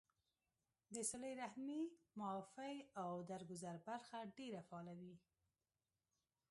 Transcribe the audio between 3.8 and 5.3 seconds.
برخه ډېره فعاله وي